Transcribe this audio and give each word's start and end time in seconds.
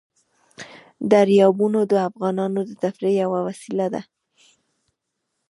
دریابونه 1.11 1.79
د 1.91 1.93
افغانانو 2.09 2.59
د 2.69 2.71
تفریح 2.83 3.15
یوه 3.23 3.39
وسیله 3.47 3.87
ده. 3.93 4.01